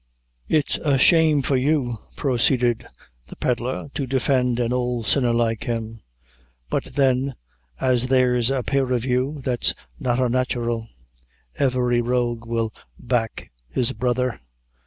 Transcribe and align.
"It's 0.47 0.79
a 0.79 0.97
shame 0.97 1.43
for 1.43 1.55
you," 1.55 1.99
proceeded 2.15 2.87
the 3.27 3.35
pedlar, 3.35 3.91
"to 3.93 4.07
defend 4.07 4.59
an' 4.59 4.73
ould 4.73 5.05
sinner 5.05 5.31
like 5.31 5.65
him; 5.65 6.01
but 6.71 6.85
then 6.85 7.35
as 7.79 8.07
there's 8.07 8.49
a 8.49 8.63
pair 8.63 8.93
of 8.93 9.05
you, 9.05 9.41
that's 9.43 9.75
not 9.99 10.19
unnatural; 10.19 10.89
every 11.59 12.01
rogue 12.01 12.47
will 12.47 12.73
back 12.99 13.51
his 13.69 13.93
brother. 13.93 14.41